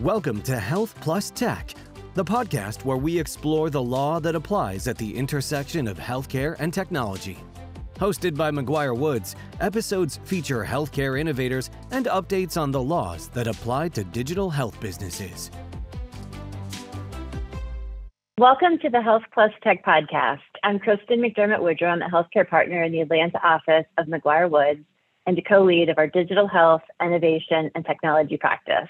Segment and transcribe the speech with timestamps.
[0.00, 1.74] Welcome to Health Plus Tech,
[2.14, 6.72] the podcast where we explore the law that applies at the intersection of healthcare and
[6.72, 7.36] technology.
[7.96, 14.02] Hosted by McGuireWoods, episodes feature healthcare innovators and updates on the laws that apply to
[14.02, 15.50] digital health businesses.
[18.38, 20.40] Welcome to the Health Plus Tech podcast.
[20.64, 21.92] I'm Kristen McDermott Woodrum.
[21.92, 24.84] I'm a healthcare partner in the Atlanta office of McGuireWoods
[25.26, 28.88] and a co-lead of our digital health, innovation, and technology practice.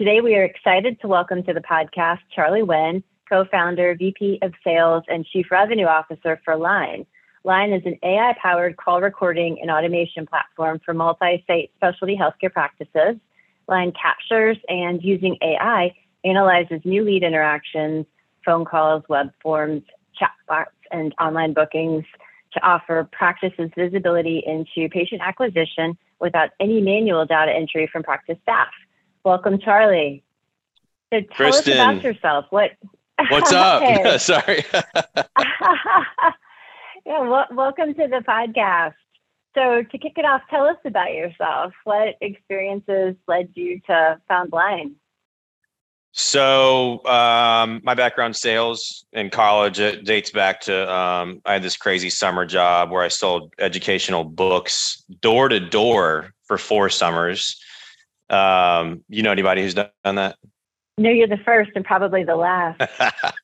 [0.00, 5.04] Today, we are excited to welcome to the podcast Charlie Winn, co-founder, VP of Sales,
[5.08, 7.04] and Chief Revenue Officer for Liine.
[7.44, 13.20] Liine is an AI-powered call recording and automation platform for multi-site specialty healthcare practices.
[13.68, 15.94] Liine captures and using AI
[16.24, 18.06] analyzes new lead interactions,
[18.42, 19.82] phone calls, web forms,
[20.18, 22.06] chatbots, and online bookings
[22.54, 28.68] to offer practices visibility into patient acquisition without any manual data entry from practice staff.
[29.24, 30.24] Welcome, Charlie.
[31.12, 32.46] So tell Kristen, us about yourself.
[32.50, 32.70] What?
[33.28, 34.20] What's up?
[34.20, 34.64] Sorry.
[37.04, 38.94] yeah, well, welcome to the podcast.
[39.54, 41.74] So to kick it off, tell us about yourself.
[41.84, 44.94] What experiences led you to found Liine?
[46.12, 51.76] So um, my background sales in college it dates back to um, I had this
[51.76, 57.60] crazy summer job where I sold educational books door to door for four summers.
[58.30, 60.36] Um, you know anybody who's done that?
[60.98, 62.80] No, you're the first and probably the last.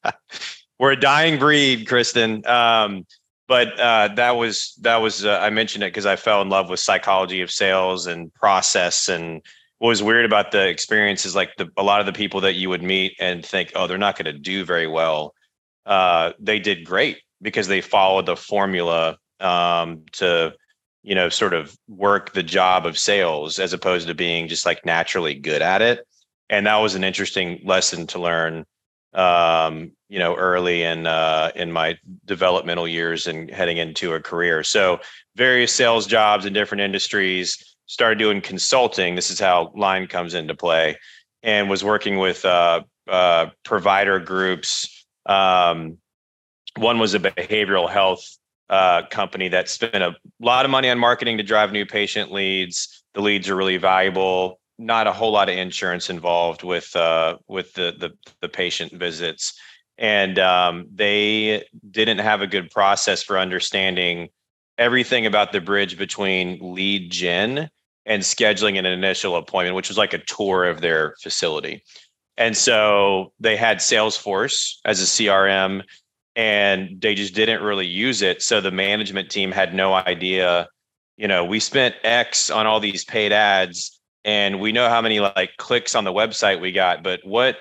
[0.78, 2.46] We're a dying breed, Kristen.
[2.46, 3.06] Um,
[3.48, 6.68] but uh, that was that was uh, I mentioned it because I fell in love
[6.68, 9.42] with psychology of sales and process and
[9.78, 12.54] what was weird about the experience is like the, a lot of the people that
[12.54, 15.34] you would meet and think, oh, they're not going to do very well.
[15.84, 20.54] Uh, they did great because they followed the formula um, to,
[21.06, 24.84] you know, sort of work the job of sales as opposed to being just like
[24.84, 26.04] naturally good at it.
[26.50, 28.66] And that was an interesting lesson to learn,
[29.14, 34.64] um, you know, early in uh, in my developmental years and heading into a career.
[34.64, 34.98] So
[35.36, 39.14] various sales jobs in different industries started doing consulting.
[39.14, 40.96] This is how Liine comes into play,
[41.44, 45.06] and was working with uh, uh, provider groups.
[45.24, 45.98] Um,
[46.76, 48.35] one was a behavioral health
[48.68, 53.04] uh, company that spent a lot of money on marketing to drive new patient leads.
[53.14, 54.60] The leads are really valuable.
[54.78, 58.10] Not a whole lot of insurance involved with uh, with the, the
[58.40, 59.58] the patient visits,
[59.96, 64.28] and um, they didn't have a good process for understanding
[64.78, 67.70] everything about the bridge between lead gen
[68.04, 71.82] and scheduling an initial appointment, which was like a tour of their facility.
[72.36, 75.82] And so they had Salesforce as a CRM
[76.36, 78.42] and they just didn't really use it.
[78.42, 80.68] So the management team had no idea,
[81.16, 85.18] you know, we spent X on all these paid ads and we know how many
[85.18, 87.56] like clicks on the website we got, but what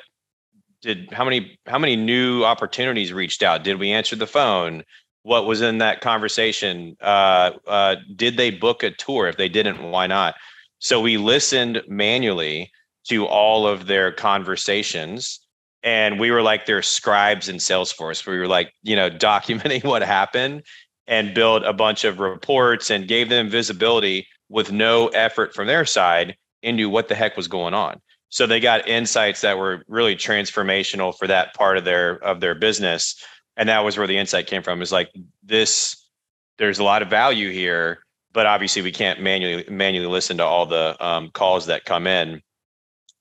[0.81, 3.64] did how many how many new opportunities reached out?
[3.64, 4.84] Did we answer the phone?
[5.25, 6.96] what was in that conversation.
[7.02, 9.28] Uh, uh, did they book a tour?
[9.28, 10.35] If they didn't, why not?
[10.78, 12.72] So we listened manually
[13.08, 15.40] to all of their conversations
[15.85, 18.28] and we were like their scribes in Salesforce.
[18.28, 20.63] We were like, you know, documenting what happened
[21.07, 25.85] and built a bunch of reports and gave them visibility with no effort from their
[25.85, 28.01] side into what the heck was going on.
[28.29, 32.56] So they got insights that were really transformational for that part of their of their
[32.56, 33.16] business
[33.57, 35.09] and that was where the insight came from is like
[35.44, 36.09] this
[36.57, 38.00] there's a lot of value here
[38.34, 42.41] but obviously we can't manually manually listen to all the um, calls that come in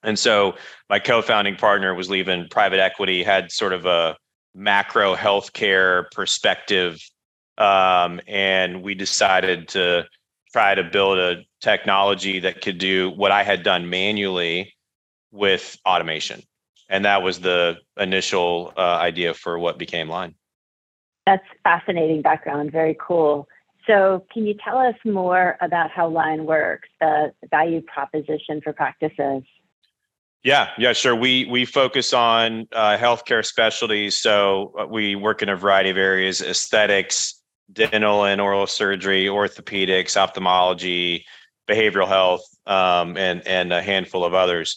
[0.05, 0.53] and so
[0.89, 4.15] my co-founding partner was leaving private equity had sort of a
[4.53, 6.99] macro healthcare perspective
[7.57, 10.05] um, and we decided to
[10.51, 14.73] try to build a technology that could do what i had done manually
[15.31, 16.41] with automation
[16.89, 20.35] and that was the initial uh, idea for what became Liine.
[21.25, 22.71] That's fascinating background.
[22.71, 23.47] Very cool.
[23.87, 29.43] So, can you tell us more about how Liine works, the value proposition for practices?
[30.45, 31.15] Yeah, yeah, sure.
[31.15, 34.19] We we focus on uh, healthcare specialties.
[34.19, 37.41] So uh, we work in a variety of areas: aesthetics,
[37.73, 41.25] dental and oral surgery, orthopedics, ophthalmology,
[41.67, 44.75] behavioral health, um, and and a handful of others.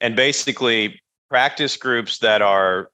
[0.00, 1.00] And basically,
[1.30, 2.90] practice groups that are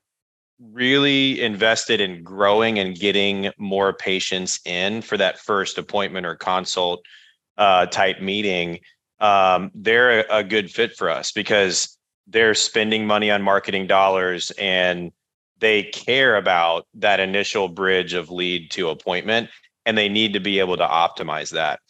[0.61, 7.03] really invested in growing and getting more patients in for that first appointment or consult
[7.57, 8.79] uh, type meeting,
[9.21, 11.97] um, they're a, a good fit for us because
[12.31, 15.13] they're spending money on marketing dollars and
[15.59, 19.51] they care about that initial bridge of lead to appointment
[19.85, 21.81] and they need to be able to optimize that.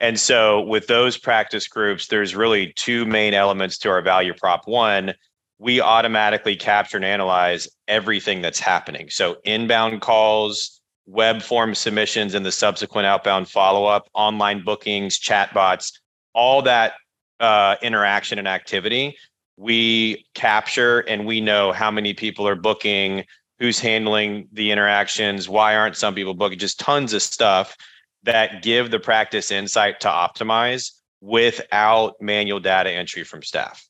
[0.00, 4.66] And so with those practice groups, there's really two main elements to our value prop.
[4.66, 5.14] One,
[5.58, 9.08] we automatically capture and analyze everything that's happening.
[9.08, 15.92] So inbound calls, web form submissions, and the subsequent outbound follow up, online bookings, chatbots,
[16.34, 16.94] all that
[17.40, 19.16] uh, interaction and activity
[19.56, 23.24] we capture and we know how many people are booking,
[23.58, 27.76] who's handling the interactions, why aren't some people booking, just tons of stuff
[28.24, 30.90] that give the practice insight to optimize
[31.20, 33.86] without manual data entry from staff.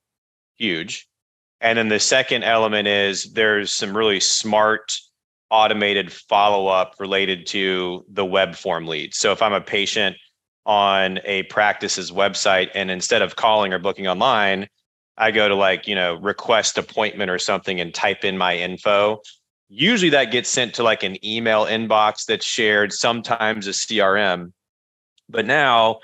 [0.56, 1.08] Huge.
[1.60, 4.92] And then the second element is there's some really smart
[5.50, 9.14] automated follow up related to the web form lead.
[9.14, 10.16] So if I'm a patient
[10.66, 14.68] on a practice's website and instead of calling or booking online,
[15.16, 19.20] I go to like, you know, request appointment or something and type in my info.
[19.68, 24.52] Usually that gets sent to like an email inbox that's shared, sometimes a CRM.
[25.28, 26.00] But now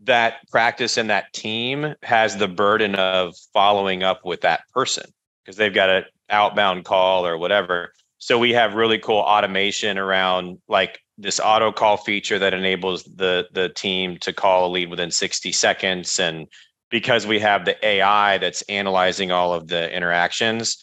[0.00, 5.04] that practice and that team has the burden of following up with that person
[5.42, 7.92] because they've got an outbound call or whatever.
[8.18, 13.46] So we have really cool automation around like this auto call feature that enables the
[13.52, 16.46] the team to call a lead within 60 seconds and
[16.90, 20.82] because we have the AI that's analyzing all of the interactions,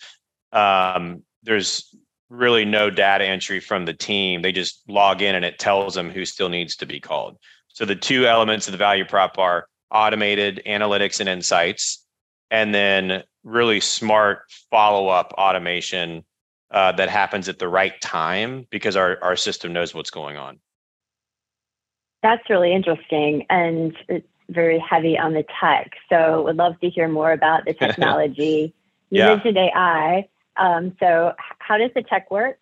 [0.52, 1.96] um, there's
[2.30, 4.42] really no data entry from the team.
[4.42, 7.38] They just log in and it tells them who still needs to be called.
[7.68, 12.06] So the two elements of the value prop are automated analytics and insights,
[12.50, 16.24] and then really smart follow up automation
[16.72, 20.60] uh, that happens at the right time because our, our system knows what's going on.
[22.24, 23.46] That's really interesting.
[23.50, 23.98] And
[24.52, 25.92] very heavy on the tech.
[26.10, 28.74] So would love to hear more about the technology.
[29.10, 29.28] you yeah.
[29.28, 30.28] mentioned AI.
[30.58, 32.62] Um, so how does the tech work?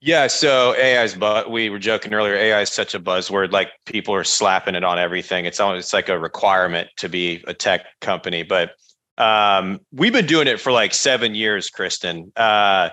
[0.00, 2.34] Yeah, so AI is but we were joking earlier.
[2.34, 3.52] AI is such a buzzword.
[3.52, 5.46] Like people are slapping it on everything.
[5.46, 8.42] It's almost it's like a requirement to be a tech company.
[8.42, 8.72] But
[9.18, 12.30] um, we've been doing it for like seven years, Kristen.
[12.36, 12.90] Uh,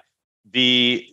[0.51, 1.06] the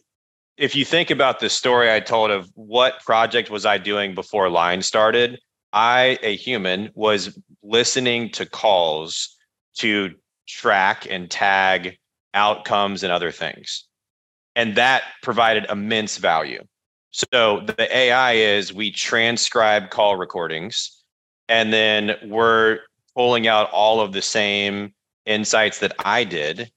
[0.56, 4.48] if you think about the story I told of what project was I doing before
[4.48, 5.40] Liine started,
[5.72, 9.36] I, a human, was listening to calls
[9.78, 10.10] to
[10.48, 11.98] track and tag
[12.34, 13.86] outcomes and other things.
[14.56, 16.64] And that provided immense value.
[17.12, 21.02] So the AI is we transcribe call recordings
[21.48, 22.80] and then we're
[23.16, 24.94] pulling out all of the same
[25.26, 26.70] insights that I did,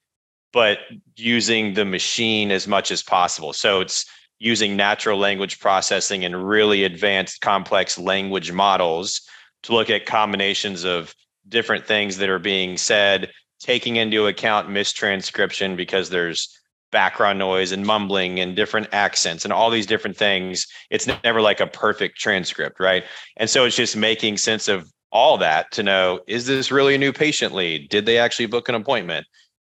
[0.51, 0.80] but
[1.16, 3.54] using the machine as much as possible.
[3.54, 4.06] So it's
[4.39, 9.21] using natural language processing and really advanced complex language models
[9.63, 11.13] to look at combinations of
[11.47, 16.59] different things that are being said, taking into account mistranscription because there's
[16.91, 20.68] background noise and mumbling and different accents and all these different things.
[20.89, 23.03] It's never like a perfect transcript, right?
[23.38, 26.97] And so it's just making sense of all that to know is this really a
[26.97, 27.89] new patient lead?
[27.89, 29.25] Did they actually book an appointment?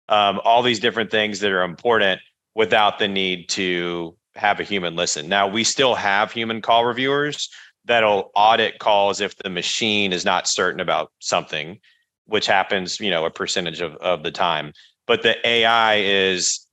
[0.10, 2.22] Um, all these different things that are important
[2.56, 5.28] without the need to have a human listen.
[5.30, 7.50] Now we still have human call reviewers
[7.86, 11.80] that'll audit calls if the machine is not certain about something,
[12.26, 14.74] which happens, you know, a percentage of, of the time.
[15.06, 16.66] But the AI is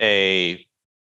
[0.00, 0.64] a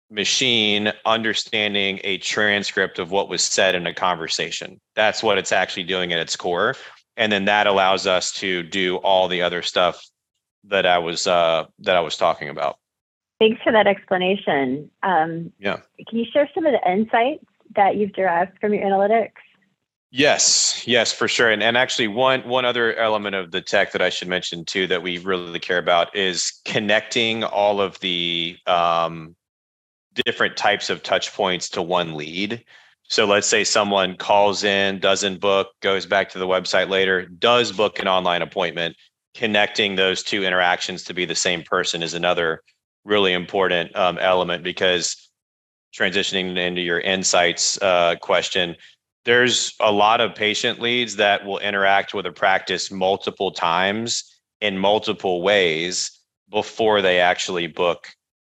[0.10, 4.80] machine understanding a transcript of what was said in a conversation.
[4.96, 6.76] That's what it's actually doing at its core.
[7.18, 10.04] And then that allows us to do all the other stuff
[10.66, 12.78] that I was uh, that I was talking about.
[13.40, 14.90] Thanks for that explanation.
[15.04, 15.78] Um, yeah.
[16.08, 19.32] Can you share some of the insights that you've derived from your analytics?
[20.12, 21.52] Yes, yes, for sure.
[21.52, 24.88] And and actually one one other element of the tech that I should mention too
[24.88, 29.36] that we really care about is connecting all of the um,
[30.26, 32.64] different types of touch points to one lead.
[33.04, 37.74] So let's say someone calls in, doesn't book, goes back to the website later, does
[37.74, 38.96] book an online appointment.
[39.34, 42.62] Connecting those two interactions to be the same person is another
[43.06, 45.30] really important um, element because
[45.96, 48.76] transitioning into your insights uh, question,
[49.24, 54.78] there's a lot of patient leads that will interact with a practice multiple times in
[54.78, 56.20] multiple ways
[56.50, 58.08] before they actually book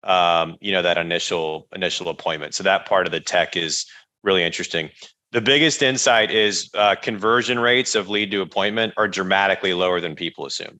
[0.04, 2.54] um, you know that initial initial appointment.
[2.54, 3.86] So that part of the tech is
[4.24, 4.90] really interesting.
[5.32, 10.16] The biggest insight is uh, conversion rates of lead to appointment are dramatically lower than
[10.16, 10.80] people assume.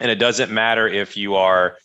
[0.00, 1.78] And it doesn't matter if you are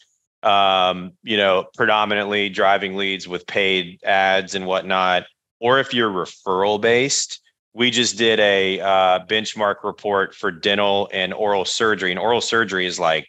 [0.44, 5.24] um, you know, predominantly driving leads with paid ads and whatnot,
[5.60, 7.42] or if you're referral based,
[7.74, 12.12] we just did a uh, benchmark report for dental and oral surgery.
[12.12, 13.28] And oral surgery is like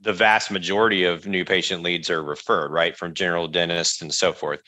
[0.00, 4.32] the vast majority of new patient leads are referred, right, from general dentists and so
[4.32, 4.60] forth.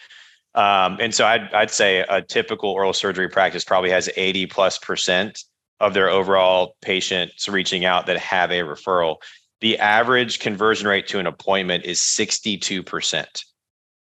[0.55, 4.79] Um, and so I'd, I'd say a typical oral surgery practice probably has 80 plus
[4.79, 5.45] percent
[5.79, 9.17] of their overall patients reaching out that have a referral
[9.61, 13.45] the average conversion rate to an appointment is 62%.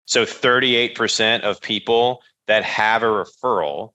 [0.06, 3.92] So 38% of people that have a referral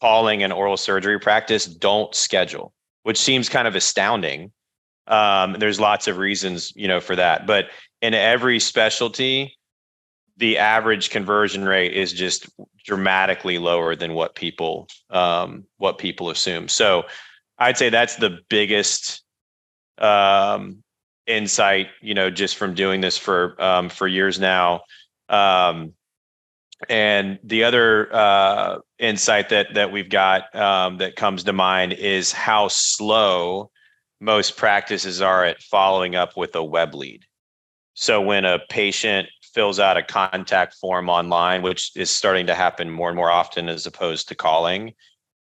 [0.00, 2.72] calling an oral surgery practice don't schedule,
[3.02, 4.52] which seems kind of astounding.
[5.06, 7.46] Um, there's lots of reasons, you know, for that.
[7.46, 7.66] But
[8.00, 9.56] in every specialty,
[10.36, 12.48] the average conversion rate is just
[12.84, 16.68] dramatically lower than what people um, what people assume.
[16.68, 17.04] So
[17.58, 19.22] I'd say that's the biggest
[20.00, 20.82] um,
[21.26, 24.82] insight, you know, just from doing this for um, for years now.
[25.28, 25.94] Um,
[26.88, 32.32] and the other uh, insight that that we've got um, that comes to mind is
[32.32, 33.70] how slow
[34.20, 37.24] most practices are at following up with a web lead.
[37.94, 42.90] So when a patient fills out a contact form online, which is starting to happen
[42.90, 44.94] more and more often as opposed to calling,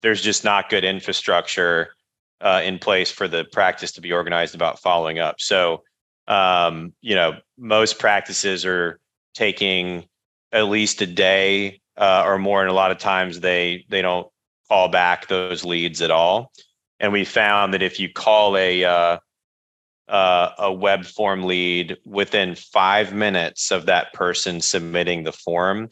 [0.02, 1.90] there's just not good infrastructure
[2.40, 5.36] uh, in place for the practice to be organized about following up.
[5.40, 5.82] So,
[6.26, 9.00] um, you know, most practices are
[9.34, 10.06] taking
[10.52, 14.28] at least a day uh, or more, and a lot of times they they don't
[14.68, 16.52] call back those leads at all.
[17.00, 19.18] And we found that if you call a uh,
[20.08, 25.88] uh, a web form lead within five minutes of that person submitting the form,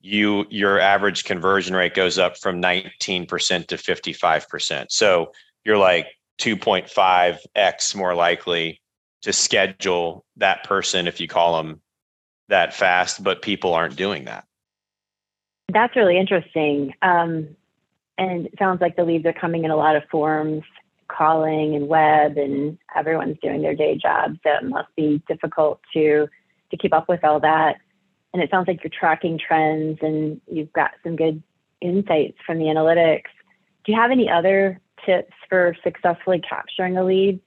[0.00, 3.26] you your average conversion rate goes up from 19%
[3.66, 4.86] to 55%.
[4.90, 5.32] So
[5.64, 6.06] you're like
[6.40, 8.80] 2.5x more likely
[9.22, 11.80] to schedule that person if you call them
[12.48, 14.44] that fast, but people aren't doing that.
[15.72, 16.94] That's really interesting.
[17.02, 17.56] Um,
[18.16, 20.62] and it sounds like the leads are coming in a lot of forms
[21.08, 24.38] calling and web and everyone's doing their day jobs.
[24.42, 26.28] So it must be difficult to
[26.70, 27.76] to keep up with all that.
[28.34, 31.42] And it sounds like you're tracking trends and you've got some good
[31.80, 33.30] insights from the analytics.
[33.84, 37.40] Do you have any other tips for successfully capturing a lead?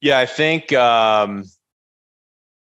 [0.00, 1.44] Yeah, I think um,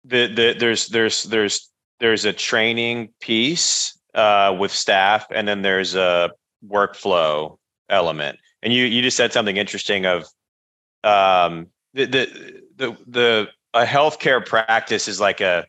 [0.04, 1.70] the, the, there's there's there's
[2.00, 6.30] there's a training piece uh, with staff, and then there's a
[6.66, 7.56] workflow
[7.88, 8.38] element.
[8.62, 10.25] And you you just said something interesting of
[11.04, 15.66] um, the the the the a healthcare practice is like a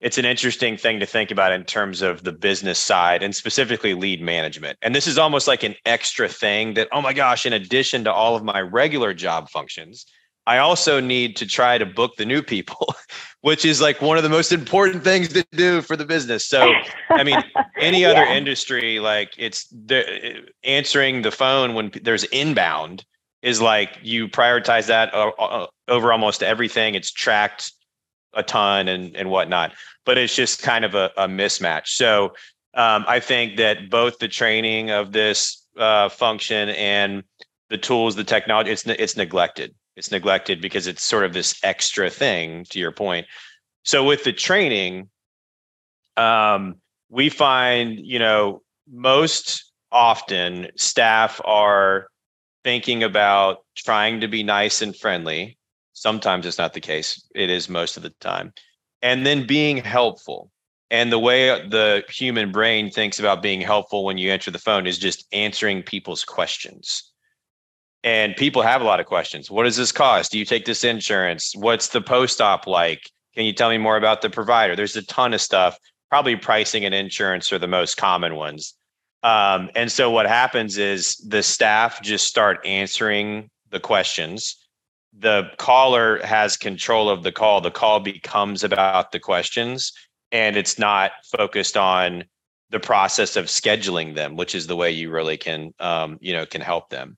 [0.00, 3.94] it's an interesting thing to think about in terms of the business side and specifically
[3.94, 4.78] lead management.
[4.80, 8.12] And this is almost like an extra thing that, oh my gosh, in addition to
[8.12, 10.06] all of my regular job functions,
[10.46, 12.94] I also need to try to book the new people,
[13.42, 16.46] which is like one of the most important things to do for the business.
[16.46, 16.72] So,
[17.10, 17.42] I mean,
[17.78, 18.34] any other yeah.
[18.34, 23.04] industry, like it's the, answering the phone when there's inbound
[23.42, 26.94] is like you prioritize that uh, uh, over almost everything.
[26.94, 27.72] It's tracked
[28.34, 29.72] a ton and and whatnot,
[30.04, 31.88] but it's just kind of a, a mismatch.
[31.88, 32.26] So,
[32.74, 37.24] um, I think that both the training of this uh, function and
[37.68, 39.74] the tools, the technology, it's it's neglected.
[39.96, 43.26] It's neglected because it's sort of this extra thing to your point.
[43.82, 45.08] So with the training
[46.16, 46.76] um,
[47.08, 52.08] we find you know most often staff are
[52.62, 55.56] thinking about trying to be nice and friendly
[56.00, 58.52] sometimes it's not the case it is most of the time
[59.02, 60.50] and then being helpful
[60.90, 64.86] and the way the human brain thinks about being helpful when you answer the phone
[64.86, 67.10] is just answering people's questions
[68.02, 69.50] and people have a lot of questions.
[69.50, 70.32] What does this cost?
[70.32, 71.52] Do you take this insurance?
[71.54, 73.10] What's the post op like?
[73.34, 74.74] Can you tell me more about the provider?
[74.74, 75.78] There's a ton of stuff.
[76.08, 78.74] Probably pricing and insurance are the most common ones.
[79.22, 84.56] Um, and so what happens is the staff just start answering the questions.
[85.18, 87.60] The caller has control of the call.
[87.60, 89.92] The call becomes about the questions,
[90.32, 92.24] and it's not focused on
[92.70, 96.46] the process of scheduling them, which is the way you really can, um, you know,
[96.46, 97.16] can help them.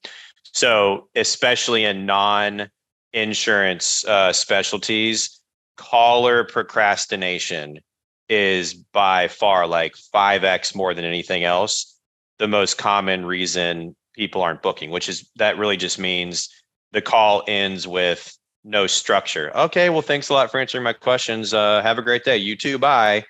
[0.53, 2.71] So, especially in non
[3.13, 5.43] insurance uh, specialties,
[5.77, 7.81] caller procrastination
[8.29, 11.99] is by far like 5x more than anything else
[12.39, 16.49] the most common reason people aren't booking which is that really just means
[16.93, 21.53] the call ends with no structure okay well thanks a lot for answering my questions
[21.53, 23.25] uh, have a great day you too bye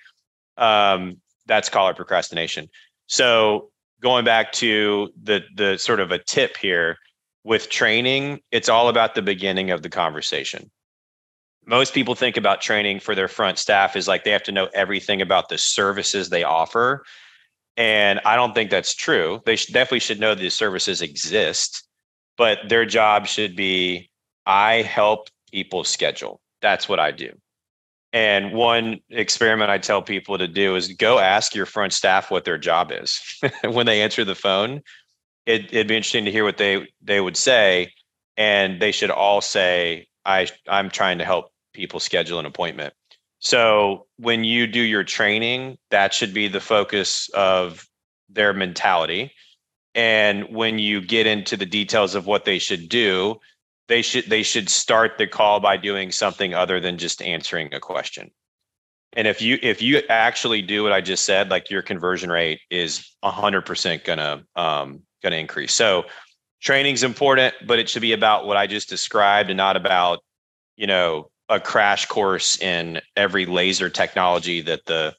[0.59, 1.17] um,
[1.47, 2.69] that's caller procrastination
[3.07, 3.71] so
[4.03, 6.99] going back to the the sort of a tip here
[7.45, 10.71] with training, it's all about the beginning of the conversation.
[11.65, 14.69] Most people think about training for their front staff is like they have to know
[14.75, 17.05] everything about the services they offer.
[17.77, 19.41] And I don't think that's true.
[19.47, 21.85] They definitely should know these services exist,
[22.43, 24.11] but their job should be
[24.47, 26.41] I help people schedule.
[26.61, 27.31] That's what I do.
[28.13, 32.45] And one experiment I tell people to do is go ask your front staff what
[32.45, 33.21] their job is
[33.65, 34.83] when they answer the phone
[35.47, 37.93] it, would be interesting to hear what they they would say
[38.37, 42.95] and they should all say, I, I'm trying to help people schedule an appointment.
[43.41, 47.87] So when you do your training, that should be the focus of
[48.29, 49.33] their mentality.
[49.95, 53.41] And when you get into the details of what they should do,
[53.89, 57.81] they should they should start the call by doing something other than just answering a
[57.81, 58.31] question.
[59.15, 62.61] And if you if you actually do what I just said, like your conversion rate
[62.71, 65.75] is hundred percent gonna um, gonna increase.
[65.75, 66.05] So
[66.63, 70.21] training's important, but it should be about what I just described and not about
[70.77, 75.15] you know a crash course in every laser technology that the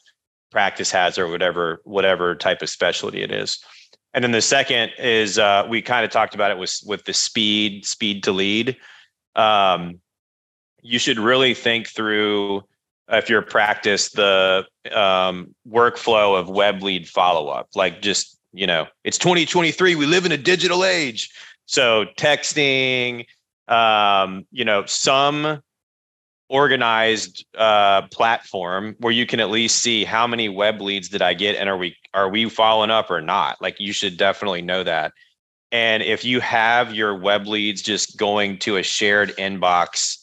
[0.52, 3.64] practice has or whatever whatever type of specialty it is.
[4.14, 7.14] And then the second is uh, we kind of talked about it with with the
[7.14, 8.78] speed speed to lead.
[9.36, 10.00] Um,
[10.82, 12.64] you should really think through
[13.10, 17.70] if you're practice the um, workflow of web lead follow up.
[17.76, 19.96] Like just you know, it's 2023.
[19.96, 21.32] We live in a digital age,
[21.66, 23.26] so texting,
[23.68, 25.62] um, you know, some
[26.50, 31.34] organized uh, platform where you can at least see how many web leads did I
[31.34, 33.62] get and are we are we following up or not?
[33.62, 35.14] Like you should definitely know that.
[35.72, 40.20] And if you have your web leads just going to a shared inbox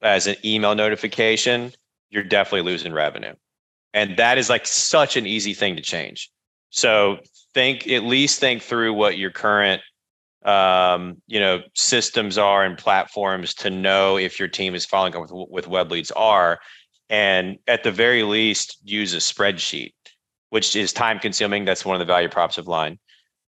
[0.00, 1.72] as an email notification,
[2.08, 3.34] you're definitely losing revenue.
[3.92, 6.30] And that is like such an easy thing to change.
[6.70, 7.18] So
[7.52, 9.82] think at least think through what your current
[10.44, 15.22] um, you know systems are and platforms to know if your team is following up
[15.22, 16.58] with, with web leads are
[17.08, 19.92] and at the very least use a spreadsheet
[20.50, 21.64] which is time consuming.
[21.64, 22.98] That's one of the value props of Liine.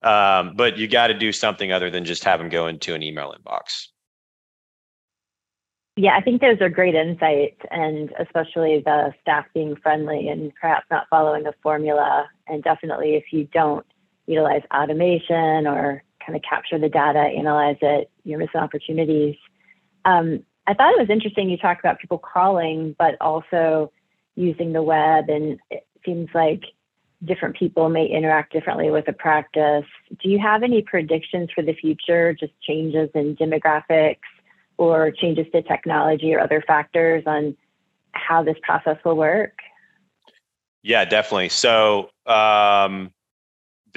[0.04, 3.02] Um, but you got to do something other than just have them go into an
[3.02, 3.88] email inbox.
[5.96, 10.86] Yeah i think those are great insights and especially the staff being friendly and perhaps
[10.92, 12.28] not following a formula.
[12.48, 13.86] And definitely if you don't
[14.28, 19.36] utilize automation or kind of capture the data, analyze it, you're missing opportunities.
[20.06, 23.92] Um, I thought it was interesting you talked about people calling, but also
[24.36, 26.64] using the web, and it seems like
[27.24, 29.86] different people may interact differently with a practice.
[30.22, 34.20] Do you have any predictions for the future, just changes in demographics
[34.78, 37.56] or changes to technology or other factors on
[38.12, 39.54] how this process will work?
[40.84, 41.50] Yeah, definitely.
[41.50, 43.12] So, um,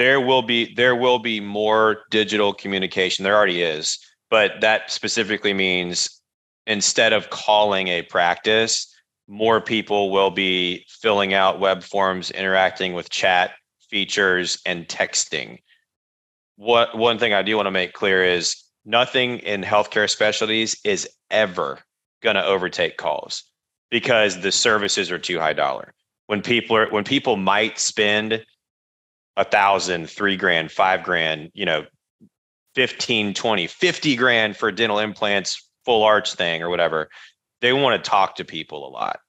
[0.01, 3.23] there will be there will be more digital communication.
[3.23, 3.99] There already is,
[4.31, 6.23] but that specifically means
[6.67, 8.91] instead of calling a practice,
[9.29, 13.51] more people will be filling out web forms, interacting with chat
[13.91, 15.59] features, and texting.
[16.57, 21.07] What one thing I do want to make clear is nothing in healthcare specialties is
[21.31, 21.79] ever
[22.23, 23.45] going to overtake calls
[23.91, 25.93] because the services are too high dollar.
[26.27, 28.47] When people are when people might spend
[29.41, 31.87] a thousand, three grand, five grand, you know,
[32.75, 37.09] 15, 20, 50 grand for dental implants, full arch thing or whatever.
[37.63, 39.21] They want to talk to people a lot.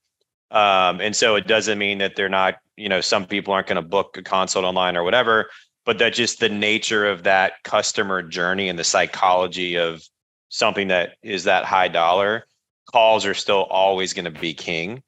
[0.51, 3.77] Um, and so it doesn't mean that they're not, you know, some people aren't going
[3.77, 5.49] to book a consult online or whatever,
[5.85, 10.03] but that just the nature of that customer journey and the psychology of
[10.49, 12.45] something that is that high dollar
[12.91, 15.01] calls are still always going to be king.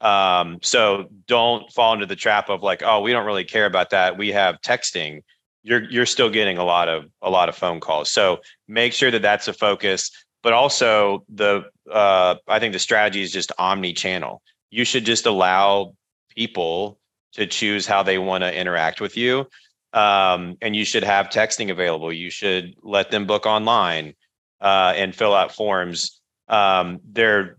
[0.00, 3.90] Um, so don't fall into the trap of like, oh, we don't really care about
[3.90, 4.16] that.
[4.16, 5.22] We have texting.
[5.62, 8.10] You're you're still getting a lot of a lot of phone calls.
[8.10, 10.10] So make sure that that's a focus.
[10.42, 14.40] But also the uh, I think the strategy is just omni-channel.
[14.70, 15.94] You should just allow
[16.34, 16.98] people
[17.32, 19.46] to choose how they want to interact with you.
[19.92, 22.12] Um, and you should have texting available.
[22.12, 24.14] You should let them book online
[24.60, 26.20] uh, and fill out forms.
[26.48, 27.56] Um, they're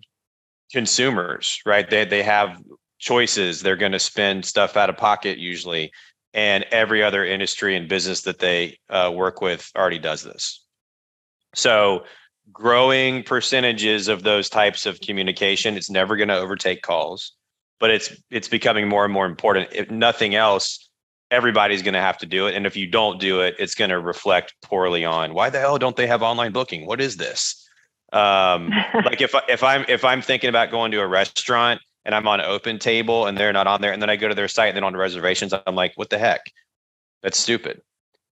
[0.71, 1.89] consumers, right?
[1.89, 2.61] They they have
[2.99, 3.61] choices.
[3.61, 5.91] They're going to spend stuff out of pocket usually,
[6.33, 10.63] and every other industry and business that they uh, work with already does this.
[11.55, 12.05] So,
[12.51, 17.33] growing percentages of those types of communication, it's never going to overtake calls,
[17.79, 19.69] but it's it's becoming more and more important.
[19.73, 20.89] If nothing else,
[21.31, 23.89] everybody's going to have to do it, and if you don't do it, it's going
[23.89, 26.85] to reflect poorly on why the hell don't they have online booking?
[26.85, 27.67] What is this?
[28.11, 28.69] Um,
[29.05, 32.39] like if if I'm if I'm thinking about going to a restaurant and I'm on
[32.39, 34.83] OpenTable and they're not on there, and then I go to their site and then
[34.83, 36.41] on reservations, I'm like, what the heck?
[37.23, 37.81] That's stupid.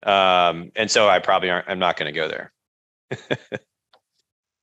[0.04, 1.68] Um, and so I probably aren't.
[1.68, 2.52] I'm not going to go there.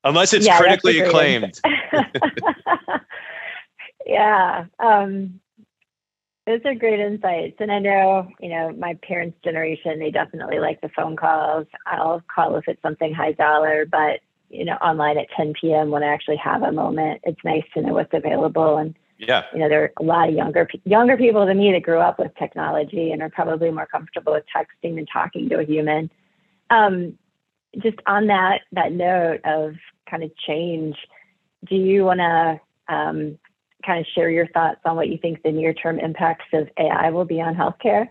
[0.03, 1.59] Unless it's yeah, critically acclaimed.
[4.05, 4.65] yeah.
[4.79, 5.39] Um,
[6.47, 7.57] those are great insights.
[7.59, 11.67] And I know, you know, my parents' generation, they definitely like the phone calls.
[11.85, 14.21] I'll call if it's something high dollar, but
[14.51, 15.89] you know, online at 10 p.m.
[15.89, 17.21] when I actually have a moment.
[17.23, 18.77] It's nice to know what's available.
[18.77, 21.83] And, yeah, you know, there are a lot of younger, younger people than me that
[21.83, 25.63] grew up with technology and are probably more comfortable with texting than talking to a
[25.63, 26.11] human.
[26.69, 27.17] Um,
[27.81, 29.75] just on that that note of
[30.09, 30.97] kind of change,
[31.69, 32.59] do you want to
[32.93, 33.39] um,
[33.85, 37.09] kind of share your thoughts on what you think the near term impacts of AI
[37.11, 38.09] will be on healthcare?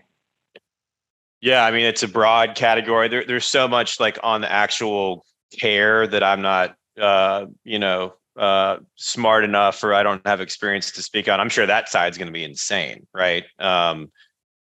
[1.41, 3.07] Yeah, I mean it's a broad category.
[3.07, 5.23] There, there's so much like on the actual
[5.57, 10.91] care that I'm not, uh, you know, uh, smart enough or I don't have experience
[10.91, 11.39] to speak on.
[11.39, 13.43] I'm sure that side's going to be insane, right?
[13.59, 14.11] Um,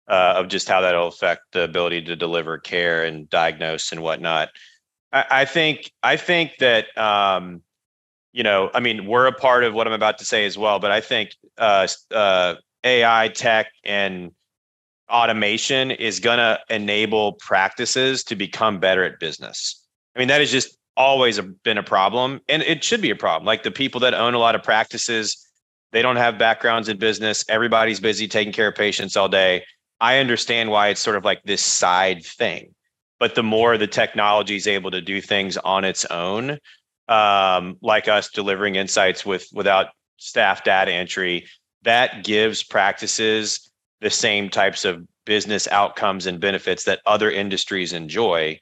[0.08, 4.48] uh, of just how that'll affect the ability to deliver care and diagnose and whatnot.
[5.12, 7.62] I, I think I think that um,
[8.32, 10.78] you know, I mean, we're a part of what I'm about to say as well,
[10.78, 14.32] but I think uh, uh, AI tech and
[15.10, 19.84] automation is going to enable practices to become better at business.
[20.14, 23.46] I mean, that is just always been a problem, and it should be a problem.
[23.46, 25.46] Like the people that own a lot of practices,
[25.92, 27.44] they don't have backgrounds in business.
[27.48, 29.64] Everybody's busy taking care of patients all day.
[30.00, 32.74] I understand why it's sort of like this side thing,
[33.18, 36.58] but the more the technology is able to do things on its own,
[37.08, 41.46] um, like us delivering insights with without staff data entry,
[41.82, 48.58] that gives practices the same types of business outcomes and benefits that other industries enjoy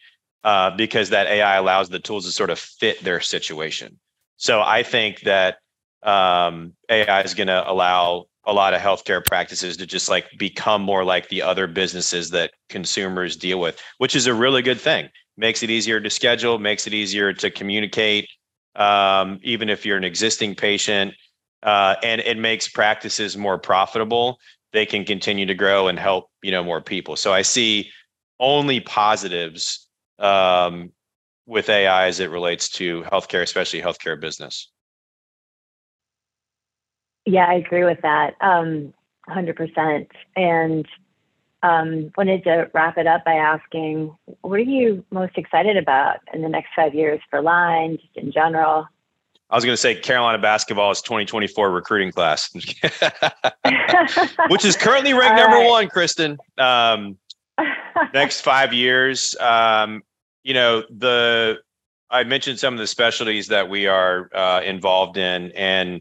[0.49, 3.99] uh, because that AI allows the tools to sort of fit their situation.
[4.39, 5.59] So I think that
[6.03, 10.81] um, AI is going to allow a lot of healthcare practices to just like become
[10.81, 15.11] more like the other businesses that consumers deal with, which is a really good thing.
[15.37, 18.27] Makes it easier to schedule, makes it easier to communicate,
[18.75, 21.13] um, even if you're an existing patient,
[21.63, 24.39] uh, and it makes practices more profitable.
[24.73, 27.17] They can continue to grow and help you know more people.
[27.17, 27.91] So I see
[28.41, 29.88] only positives
[30.19, 30.93] um,
[31.47, 34.71] with AI as it relates to healthcare, especially healthcare business.
[37.25, 38.35] Yeah, I agree with that.
[38.41, 38.95] Um,
[39.29, 40.09] 100%.
[40.37, 40.87] And
[41.63, 46.43] um, wanted to wrap it up by asking, what are you most excited about in
[46.43, 48.87] the next five years for Liine, just in general?
[49.51, 52.53] I was going to say Carolina basketball is 2024 recruiting class,
[54.51, 55.69] which is currently ranked number right.
[55.69, 56.39] one, Kristen.
[56.59, 57.17] Um,
[58.15, 60.03] next five years, um,
[60.49, 61.59] you know, the
[62.11, 66.01] I mentioned some of the specialties that we are uh, involved in, and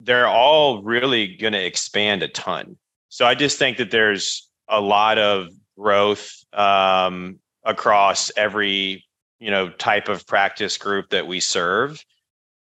[0.00, 2.78] they're all really going to expand a ton.
[3.10, 9.04] So I just think that there's a lot of growth um, across every
[9.40, 12.02] you know type of practice group that we serve,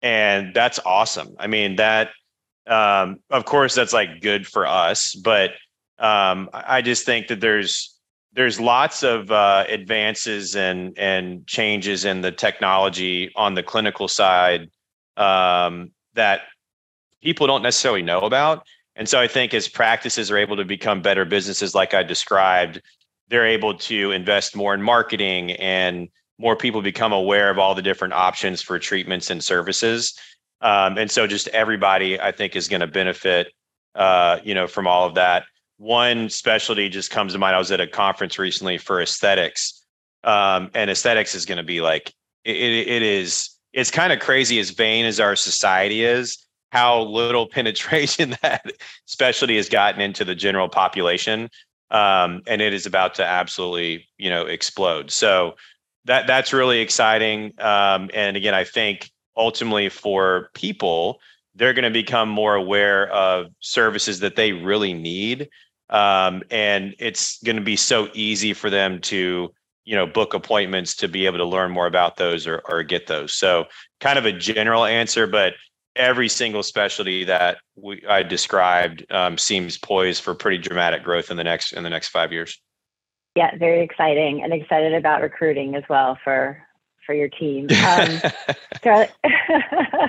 [0.03, 1.37] and that's awesome.
[1.39, 2.11] I mean that
[2.67, 5.53] um, of course that's like good for us, but
[6.01, 7.94] um, I just think that there's
[8.35, 14.71] there's lots of uh, advances and and changes in the technology on the clinical side
[15.17, 16.43] um, that
[17.23, 18.67] people don't necessarily know about.
[18.97, 22.81] And so I think as practices are able to become better businesses, like I described,
[23.29, 27.83] they're able to invest more in marketing and more people become aware of all the
[27.83, 30.17] different options for treatments and services.
[30.61, 33.53] Um, and so just everybody, I think, is going to benefit,
[33.95, 35.45] uh, you know, from all of that.
[35.79, 37.57] One specialty just comes to mind.
[37.57, 39.85] I was at a conference recently for aesthetics,
[40.23, 42.13] um, and aesthetics is going to be like
[42.45, 43.51] it, it is.
[43.73, 48.65] It's kind of crazy as vain as our society is how little penetration that
[49.07, 51.49] specialty has gotten into the general population
[51.91, 55.55] um, and it is about to absolutely you know explode so
[56.05, 61.21] that that's really exciting um, and again i think ultimately for people
[61.55, 65.49] they're going to become more aware of services that they really need
[65.91, 69.51] um, and it's going to be so easy for them to
[69.85, 73.07] you know book appointments to be able to learn more about those or, or get
[73.07, 73.65] those so
[74.01, 75.55] kind of a general answer but
[75.97, 81.37] every single specialty that we, I described um, seems poised for pretty dramatic growth in
[81.37, 82.61] the next in the next five years.
[83.37, 86.63] Yeah, very exciting, and excited about recruiting as well for
[87.07, 87.69] for your team.
[87.85, 88.21] Um,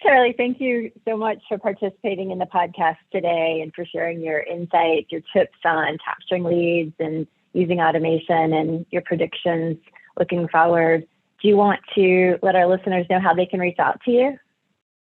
[0.00, 4.40] Charlie, thank you so much for participating in the podcast today and for sharing your
[4.40, 9.76] insights, your tips on capturing leads and using automation and your predictions
[10.18, 11.06] looking forward.
[11.42, 14.38] Do you want to let our listeners know how they can reach out to you?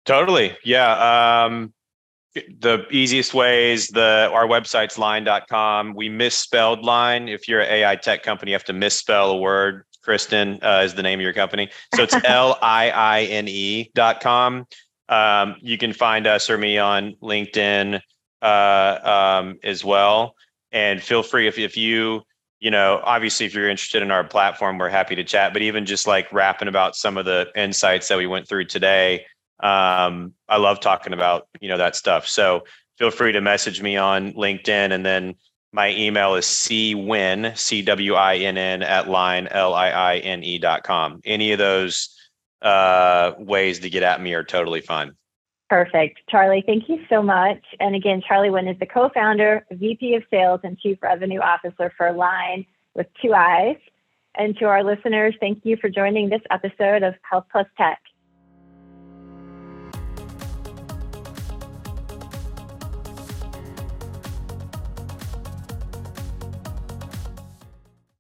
[0.07, 0.57] Totally.
[0.65, 1.45] Yeah.
[1.45, 1.73] Um,
[2.35, 5.95] the easiest ways, the our website's liine.com.
[5.95, 7.29] We misspelled line.
[7.29, 9.85] If you're an AI tech company, you have to misspell a word.
[10.11, 11.71] Kristen uh, is the name of your company.
[11.95, 14.67] So it's L I I N E dot com.
[15.09, 18.01] Um, you can find us or me on LinkedIn
[18.43, 20.35] uh, um, as well.
[20.73, 22.23] And feel free if, if you,
[22.59, 25.53] you know, obviously, if you're interested in our platform, we're happy to chat.
[25.53, 29.27] But even just like rapping about some of the insights that we went through today,
[29.63, 32.27] um, I love talking about you know that stuff.
[32.27, 32.65] So
[32.99, 35.37] feel free to message me on LinkedIn, and then
[35.73, 40.43] My email is cwinn, C W I N N, at liine, L I I N
[40.43, 41.21] E dot com.
[41.25, 42.17] Any of those
[42.63, 45.15] uh, ways to get at me are totally fine.
[45.69, 46.19] Perfect.
[46.29, 47.63] Charlie, thank you so much.
[47.79, 51.93] And again, Charlie Winn is the co founder, VP of Sales, and Chief Revenue Officer
[51.97, 53.77] for Liine with two eyes.
[54.35, 58.01] And to our listeners, thank you for joining this episode of Health Plus Tech.